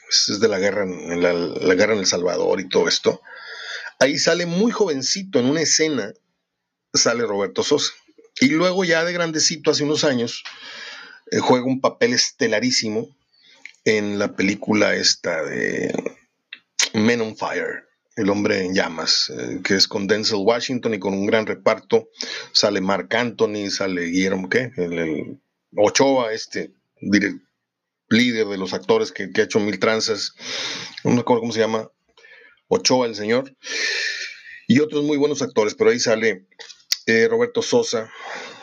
[0.10, 3.22] Es de la guerra, en la, guerra en El Salvador y todo esto.
[4.00, 6.14] Ahí sale muy jovencito en una escena,
[6.94, 7.92] sale Roberto Sosa.
[8.40, 10.44] Y luego ya de grandecito, hace unos años,
[11.32, 13.16] eh, juega un papel estelarísimo
[13.84, 15.94] en la película esta de
[16.94, 21.14] Men on Fire, El hombre en llamas, eh, que es con Denzel Washington y con
[21.14, 22.10] un gran reparto.
[22.52, 24.72] Sale Mark Anthony, sale Guillermo, ¿qué?
[24.76, 25.40] El,
[25.76, 26.74] Ochoa, este
[28.10, 30.34] líder de los actores que, ha hecho mil tranzas.
[31.04, 31.90] No me acuerdo cómo se llama.
[32.68, 33.56] Ochoa, el señor.
[34.68, 36.48] Y otros muy buenos actores, pero ahí sale
[37.06, 38.12] eh, Roberto Sosa.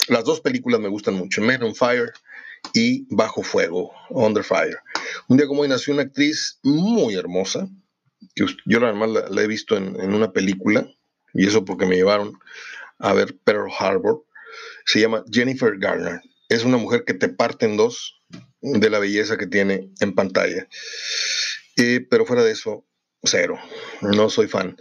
[0.09, 2.13] Las dos películas me gustan mucho, Men on Fire
[2.73, 4.79] y Bajo Fuego, Under Fire.
[5.29, 7.69] Un día como hoy nació una actriz muy hermosa,
[8.35, 10.89] yo además la, he visto en, una película,
[11.35, 12.39] y eso porque me llevaron
[12.99, 14.25] a ver Pearl Harbor.
[14.87, 16.21] Se llama Jennifer Garner.
[16.49, 18.23] Es una mujer que te parte en dos
[18.61, 20.67] de la belleza que tiene en pantalla.
[21.77, 22.87] Eh, pero fuera de eso,
[23.23, 23.59] cero.
[24.01, 24.77] No soy fan.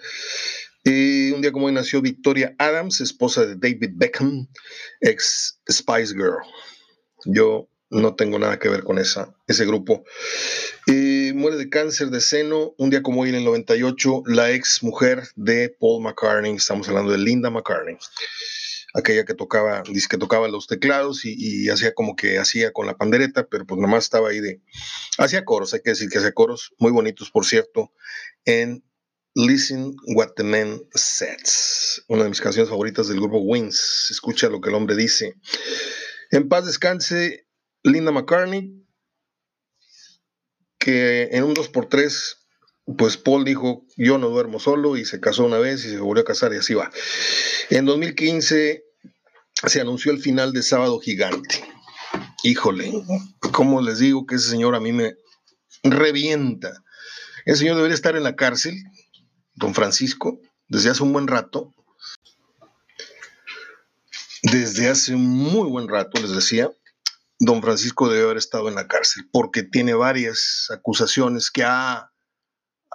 [0.83, 4.47] Y un día como hoy nació Victoria Adams, esposa de David Beckham,
[5.01, 6.37] ex Spice Girl.
[7.25, 10.05] Yo no tengo nada que ver con esa, ese grupo.
[11.37, 15.23] Muere de cáncer de seno un día como hoy en el 98, la ex mujer
[15.35, 17.97] de Paul McCartney, estamos hablando de Linda McCartney,
[18.95, 22.97] aquella que tocaba, dice que tocaba los teclados y, hacía como que hacía con la
[22.97, 24.61] pandereta, pero pues nomás estaba ahí de,
[25.19, 27.93] hacía coros, hay que decir que hacía coros muy bonitos, por cierto,
[28.43, 28.83] en
[29.35, 34.59] Listen What the Man Says, una de mis canciones favoritas del grupo Wings, escucha lo
[34.59, 35.35] que el hombre dice.
[36.31, 37.47] En paz descanse
[37.83, 38.86] Linda McCartney,
[40.77, 42.37] que en un 2x3,
[42.97, 46.21] pues Paul dijo, yo no duermo solo y se casó una vez y se volvió
[46.21, 46.91] a casar y así va.
[47.69, 48.83] En 2015
[49.65, 51.63] se anunció el final de Sábado Gigante.
[52.43, 52.93] Híjole,
[53.51, 55.15] ¿cómo les digo que ese señor a mí me
[55.83, 56.83] revienta?
[57.45, 58.75] Ese señor debería estar en la cárcel,
[59.55, 61.73] don Francisco, desde hace un buen rato,
[64.43, 66.69] desde hace muy buen rato, les decía,
[67.39, 72.11] don Francisco debe haber estado en la cárcel porque tiene varias acusaciones que ha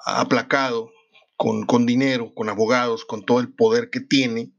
[0.05, 0.91] aplacado
[1.37, 4.53] con, con dinero, con abogados, con todo el poder que tiene,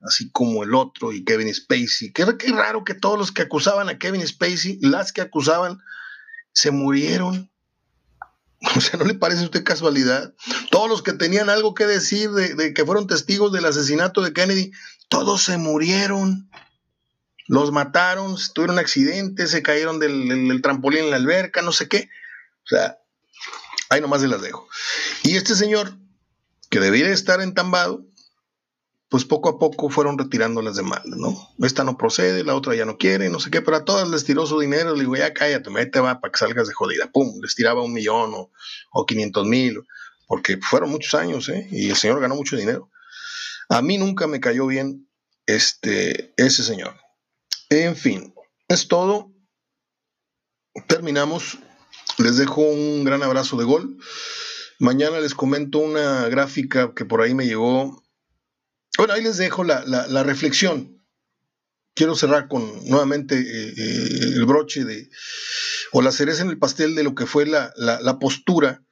[0.00, 2.12] así como el otro y Kevin Spacey.
[2.12, 5.78] Qué, qué raro que todos los que acusaban a Kevin Spacey, las que acusaban,
[6.52, 7.50] se murieron.
[8.74, 10.34] O sea, ¿no le parece a usted casualidad?
[10.70, 14.32] Todos los que tenían algo que decir de, de, que fueron testigos del asesinato de
[14.32, 14.72] Kennedy,
[15.08, 16.50] todos se murieron.
[17.48, 22.08] Los mataron, tuvieron accidentes, se cayeron del, trampolín en la alberca, no sé qué.
[22.64, 22.98] O sea,
[23.88, 24.68] ahí nomás se las dejo.
[25.22, 25.92] Y este señor,
[26.70, 28.04] que debía estar entambado,
[29.08, 31.48] pues poco a poco fueron retirando las demandas, ¿no?
[31.64, 34.24] Esta no procede, la otra ya no quiere, no sé qué, pero a todas les
[34.24, 37.40] tiró su dinero, le digo, ya cállate, te va para que salgas de jodida, pum,
[37.40, 38.50] les tiraba un millón o,
[38.90, 39.86] o 500 mil,
[40.26, 41.68] porque fueron muchos años, ¿eh?
[41.70, 42.90] Y el señor ganó mucho dinero.
[43.68, 45.08] A mí nunca me cayó bien
[45.46, 46.96] este, ese señor.
[47.70, 48.34] En fin,
[48.68, 49.32] es todo.
[50.86, 51.58] Terminamos.
[52.18, 53.98] Les dejo un gran abrazo de gol.
[54.78, 58.02] Mañana les comento una gráfica que por ahí me llegó.
[58.96, 61.02] Bueno, ahí les dejo la, la, reflexión.
[61.94, 65.10] Quiero cerrar con nuevamente eh, eh, el broche de,
[65.92, 68.82] o la cereza en el pastel de lo que fue la, la postura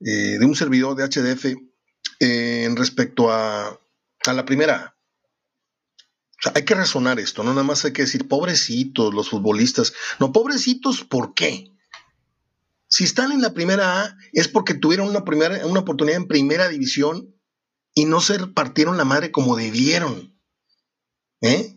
[0.00, 1.56] eh, de un servidor de HDF
[2.20, 3.80] en respecto a,
[4.26, 4.97] a la primera.
[6.38, 9.92] O sea, hay que razonar esto, no nada más hay que decir, pobrecitos los futbolistas.
[10.20, 11.72] No, pobrecitos, ¿por qué?
[12.88, 16.68] Si están en la primera A es porque tuvieron una, primera, una oportunidad en primera
[16.68, 17.34] división
[17.92, 20.38] y no se partieron la madre como debieron.
[21.40, 21.74] ¿Eh?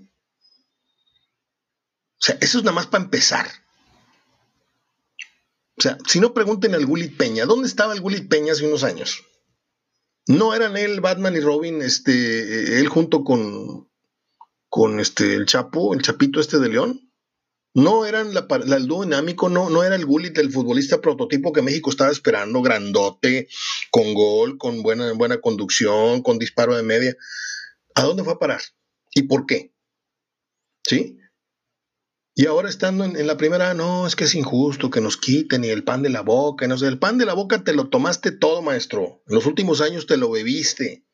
[2.22, 3.48] O sea, eso es nada más para empezar.
[5.78, 8.84] O sea, si no pregunten al Gulit Peña, ¿dónde estaba el Gulit Peña hace unos
[8.84, 9.24] años?
[10.28, 13.91] No eran él, Batman y Robin, este, él junto con,
[14.72, 17.12] con este, el Chapo, el Chapito este de León.
[17.74, 21.62] No eran la, el dúo dinámico, no, no era el Gullit, el futbolista prototipo que
[21.62, 23.50] México estaba esperando, grandote,
[23.92, 27.16] con gol, con buena, buena conducción, con disparo de media.
[27.96, 28.62] ¿A dónde fue a parar?
[29.14, 29.74] ¿Y por qué?
[30.86, 31.18] ¿Sí?
[32.34, 35.66] Y ahora estando en, en, la primera, no, es que es injusto que nos quiten
[35.66, 37.90] y el pan de la boca, no sé, el pan de la boca te lo
[37.90, 39.22] tomaste todo, maestro.
[39.28, 41.06] En los últimos años te lo bebiste.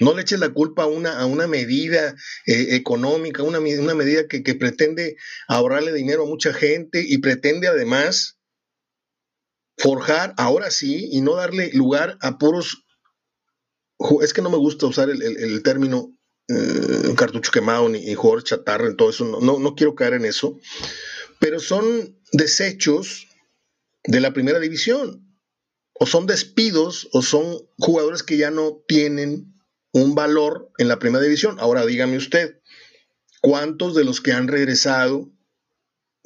[0.00, 2.14] No le eches la culpa a una, a una medida
[2.46, 5.16] eh, económica, una, una medida que, pretende
[5.48, 8.38] ahorrarle dinero a mucha gente y pretende además
[9.76, 12.84] forjar, ahora sí, y no darle lugar a puros...
[14.22, 18.44] Es que no me gusta usar el, el, término eh, cartucho quemado ni, ni jugador
[18.44, 20.56] chatarra, todo eso, no, no quiero caer en eso,
[21.40, 23.26] pero son desechos
[24.04, 25.28] de la primera división,
[25.94, 29.57] o son despidos, o son jugadores que ya no tienen
[29.92, 31.58] un valor en la primera división.
[31.60, 32.60] Ahora dígame usted,
[33.40, 35.30] ¿cuántos de los que han regresado,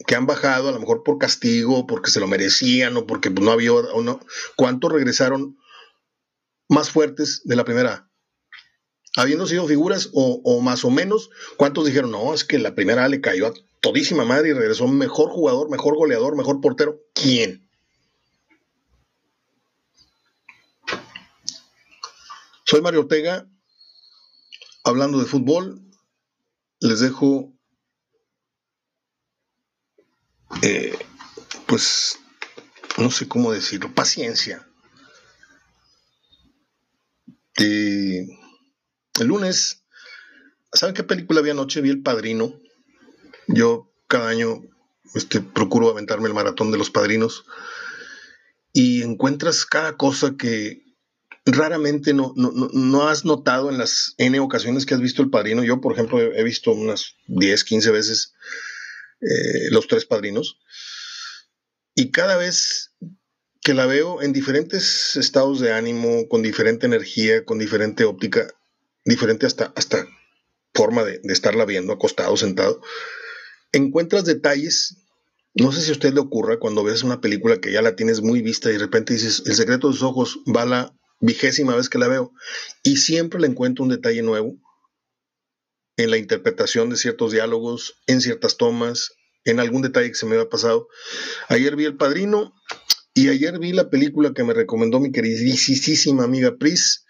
[0.06, 3.50] que han bajado, a lo mejor por castigo, porque se lo merecían o porque no
[3.50, 4.20] había, o no,
[4.56, 5.58] cuántos regresaron
[6.68, 8.08] más fuertes de la primera?
[9.14, 13.06] Habiendo sido figuras o, o, más o menos, ¿cuántos dijeron, no, es que la primera
[13.08, 16.98] le cayó a todísima madre y regresó mejor jugador, mejor goleador, mejor portero?
[17.14, 17.68] ¿Quién?
[22.72, 23.51] Soy Mario Ortega,
[24.84, 25.80] hablando de fútbol,
[26.80, 27.52] les dejo,
[30.62, 30.98] eh,
[31.66, 32.18] pues,
[32.98, 34.68] no sé cómo decirlo, paciencia.
[37.54, 38.28] El
[39.20, 39.84] lunes,
[40.72, 41.80] ¿saben qué película vi anoche?
[41.80, 42.60] Vi El Padrino.
[43.46, 44.62] Yo cada año
[45.14, 47.44] este, procuro aventarme el maratón de los padrinos
[48.72, 50.82] y encuentras cada cosa que,
[51.44, 55.64] raramente no, no, no, has notado en las N ocasiones que has visto El Padrino.
[55.64, 58.34] Yo, por ejemplo, he visto unas 10, 15 veces
[59.20, 60.60] eh, Los Tres Padrinos.
[61.94, 62.92] Y cada vez
[63.60, 68.48] que la veo en diferentes estados de ánimo, con diferente energía, con diferente óptica,
[69.04, 70.06] diferente hasta, hasta
[70.74, 72.80] forma de, de estarla viendo, acostado, sentado,
[73.72, 74.96] encuentras detalles
[75.54, 78.22] no sé si a usted le ocurra cuando ves una película que ya la tienes
[78.22, 81.74] muy vista y de repente dices, el secreto de sus ojos va a la vigésima
[81.74, 82.34] vez que la veo,
[82.82, 84.60] y siempre le encuentro un detalle nuevo
[85.96, 89.12] en la interpretación de ciertos diálogos, en ciertas tomas,
[89.44, 90.88] en algún detalle que se me había pasado.
[91.48, 92.52] Ayer vi El Padrino
[93.14, 97.04] y ayer vi la película que me recomendó mi queridísima amiga Pris,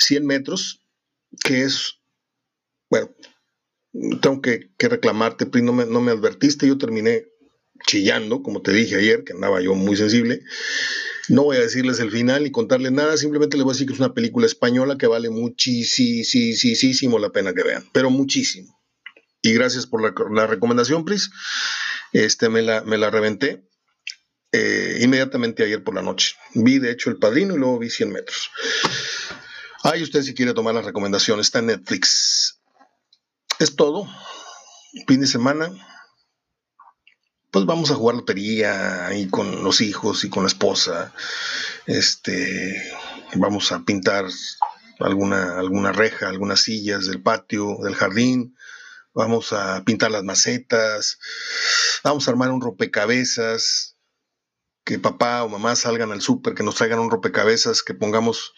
[0.00, 0.84] 100 metros,
[1.44, 2.00] que es,
[2.90, 3.14] bueno,
[4.20, 7.26] tengo que, reclamarte, Pris, no me, no me advertiste, yo terminé
[7.86, 10.42] chillando, como te dije ayer, que andaba yo muy sensible.
[11.30, 13.92] No voy a decirles el final ni contarles nada, simplemente les voy a decir que
[13.92, 18.76] es una película española que vale muchísimo la pena que vean, pero muchísimo,
[19.40, 21.30] y gracias por la, recomendación, Pris.
[22.12, 23.62] Este, me la, me la reventé
[24.50, 26.34] eh, inmediatamente ayer por la noche.
[26.54, 28.50] Vi, de hecho, El Padrino y luego vi 100 metros.
[29.84, 32.60] Ahí usted si quiere tomar la recomendación, está en Netflix.
[33.60, 34.08] Es todo.
[35.06, 35.70] Fin de semana.
[37.50, 41.12] Pues vamos a jugar lotería ahí con los hijos y con la esposa.
[41.86, 42.80] Este,
[43.34, 44.26] vamos a pintar
[45.00, 48.54] alguna, alguna reja, algunas sillas del patio, del jardín
[49.14, 51.18] vamos a pintar las macetas,
[52.04, 53.96] vamos a armar un rompecabezas,
[54.84, 58.54] que papá o mamá salgan al súper, que nos traigan un rompecabezas, que pongamos,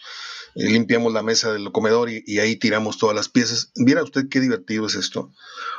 [0.55, 3.71] eh, limpiamos la mesa del comedor y, ahí tiramos todas las piezas.
[3.75, 5.31] Viera usted qué divertido es esto.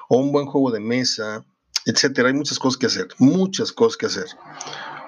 [0.08, 1.44] O un buen juego de mesa,
[1.86, 2.28] etcétera.
[2.28, 4.26] Hay muchas cosas que hacer, muchas cosas que hacer.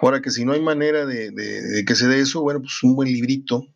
[0.01, 2.95] Ahora que si no hay manera de, de que se dé eso, bueno, pues un
[2.95, 3.67] buen librito,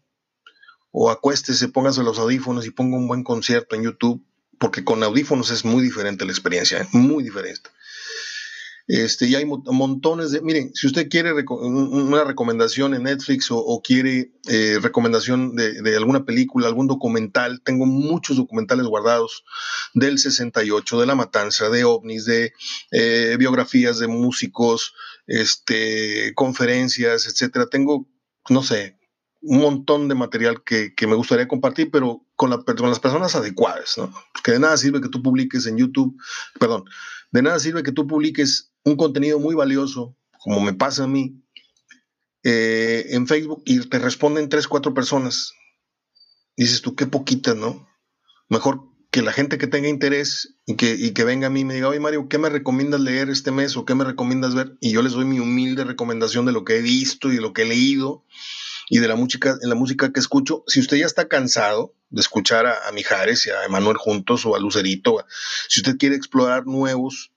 [0.93, 4.25] o acuéstese, póngase los audífonos y ponga un buen concierto en YouTube
[4.61, 6.89] porque con audífonos es muy diferente la experiencia, ¿eh?
[6.93, 7.71] muy diferente.
[8.87, 14.33] Este, y hay montones de, miren, si usted quiere una recomendación en Netflix o, quiere
[14.49, 19.45] eh, recomendación de, alguna película, algún documental, tengo muchos documentales guardados
[19.95, 22.53] del 68, de La Matanza, de ovnis, de
[22.91, 24.95] eh, biografías de músicos,
[25.27, 27.67] este, conferencias, etcétera.
[27.67, 28.09] Tengo,
[28.49, 28.99] no sé,
[29.43, 34.13] un montón de material que, me gustaría compartir, pero con, las personas adecuadas, ¿no?
[34.45, 36.17] Que de nada sirve que tú publiques en YouTube,
[36.59, 36.85] perdón,
[37.31, 41.43] de nada sirve que tú publiques un contenido muy valioso, como me pasa a mí,
[42.43, 45.53] eh, en Facebook y te responden tres, cuatro personas.
[46.57, 47.89] Dices tú, qué poquitas, ¿no?
[48.49, 51.65] Mejor que la gente que tenga interés y que, y que venga a mí y
[51.65, 54.77] me diga, oye Mario, ¿qué me recomiendas leer este mes o qué me recomiendas ver?
[54.81, 57.53] Y yo les doy mi humilde recomendación de lo que he visto y de lo
[57.53, 58.25] que he leído
[58.89, 62.21] y de la música, en la música que escucho, si usted ya está cansado de
[62.21, 65.25] escuchar a, Mijares y a Emanuel juntos o a Lucerito,
[65.69, 67.33] si usted quiere explorar nuevos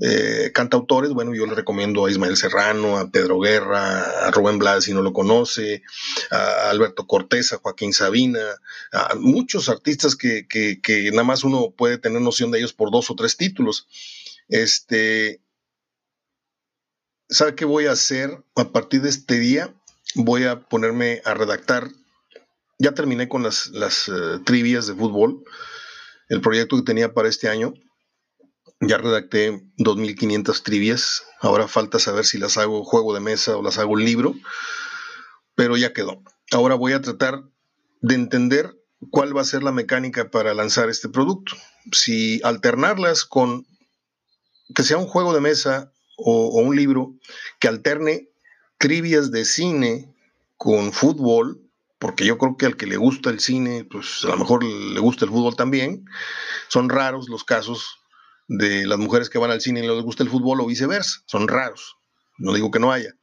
[0.00, 4.84] eh, cantautores, bueno, yo le recomiendo a Ismael Serrano, a Pedro Guerra, a Rubén Blas,
[4.84, 5.82] si no lo conoce,
[6.30, 8.44] a Alberto Cortés, a Joaquín Sabina,
[8.92, 10.46] a muchos artistas que,
[11.12, 13.86] nada más uno puede tener noción de ellos por dos o tres títulos.
[14.48, 15.40] Este,
[17.28, 19.74] ¿Sabe qué voy a hacer a partir de este día?
[20.16, 21.90] voy a ponerme a redactar.
[22.78, 25.44] Ya terminé con las, las eh, trivias de fútbol,
[26.28, 27.74] el proyecto que tenía para este año.
[28.80, 31.24] Ya redacté 2.500 trivias.
[31.40, 34.34] Ahora falta saber si las hago juego de mesa o las hago libro,
[35.54, 36.22] pero ya quedó.
[36.52, 37.42] Ahora voy a tratar
[38.02, 38.76] de entender
[39.10, 41.56] cuál va a ser la mecánica para lanzar este producto.
[41.92, 43.66] Si alternarlas con
[44.74, 47.14] que sea un juego de mesa o, o un libro
[47.60, 48.28] que alterne
[48.78, 50.14] trivias de cine
[50.56, 51.62] con fútbol,
[51.98, 55.00] porque yo creo que al que le gusta el cine, pues a lo mejor le
[55.00, 56.04] gusta el fútbol también.
[56.68, 58.00] Son raros los casos
[58.48, 61.20] de las mujeres que van al cine y les gusta el fútbol o viceversa.
[61.26, 61.96] Son raros.
[62.38, 63.14] No digo que no haya.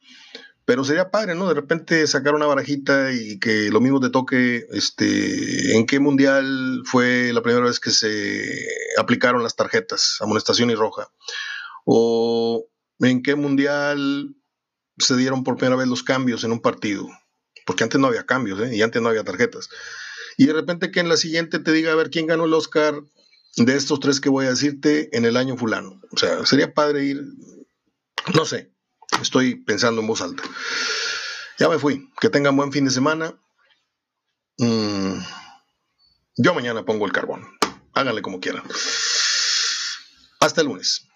[0.64, 1.46] Pero sería padre, ¿no?
[1.46, 6.82] De repente sacar una barajita y que lo mismo te toque, este, ¿en qué mundial
[6.86, 8.66] fue la primera vez que se
[8.98, 11.10] aplicaron las tarjetas, amonestación y roja?
[11.84, 12.66] O
[13.00, 14.34] en qué mundial
[14.96, 17.08] se dieron por primera vez los cambios en un partido,
[17.66, 18.74] porque antes no había cambios ¿eh?
[18.74, 19.68] y antes no había tarjetas.
[20.38, 23.02] Y de repente que en la siguiente te diga a ver quién ganó el Oscar
[23.56, 26.00] de estos tres que voy a decirte en el año fulano.
[26.10, 27.22] O sea, sería padre ir,
[28.34, 28.72] no sé,
[29.20, 30.42] estoy pensando en voz alta.
[31.58, 33.40] Ya me fui, que tengan buen fin de semana.
[34.58, 35.18] Mm,
[36.36, 37.46] yo mañana pongo el carbón.
[37.92, 38.64] Háganle como quieran.
[40.40, 41.06] Hasta el lunes.